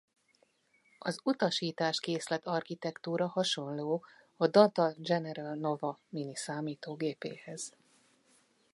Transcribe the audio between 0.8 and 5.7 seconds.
Az utasításkészlet-architektúra hasonló a Data General